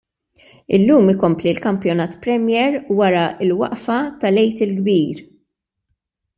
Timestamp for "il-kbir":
4.69-5.17